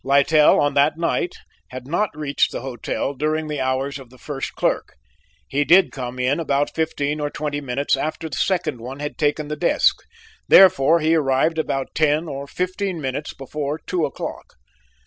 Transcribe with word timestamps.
Littell, 0.03 0.59
on 0.59 0.73
that 0.73 0.97
night, 0.97 1.35
had 1.69 1.85
not 1.87 2.09
reached 2.17 2.51
the 2.51 2.61
hotel 2.61 3.13
during 3.13 3.47
the 3.47 3.59
hours 3.59 3.99
of 3.99 4.09
the 4.09 4.17
first 4.17 4.55
clerk; 4.55 4.95
he 5.47 5.63
did 5.63 5.91
come 5.91 6.17
in 6.17 6.39
about 6.39 6.73
fifteen 6.73 7.19
or 7.19 7.29
twenty 7.29 7.61
minutes 7.61 7.95
after 7.95 8.27
the 8.27 8.35
second 8.35 8.81
one 8.81 8.99
had 8.99 9.15
taken 9.15 9.47
the 9.47 9.55
desk; 9.55 9.97
therefore 10.47 11.01
he 11.01 11.13
arrived 11.13 11.59
about 11.59 11.93
ten 11.93 12.27
or 12.27 12.47
fifteen 12.47 12.99
minutes 12.99 13.35
before 13.35 13.77
two 13.77 14.03
o'clock. 14.03 14.55